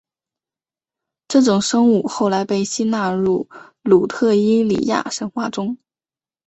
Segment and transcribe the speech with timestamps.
[1.27, 3.47] 这种生物后来被吸纳入
[3.83, 5.77] 伊特鲁里亚神话中。